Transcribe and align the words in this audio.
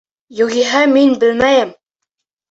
Юғиһә, 0.37 0.79
мин 0.93 1.11
белмәйем!.. 1.23 1.75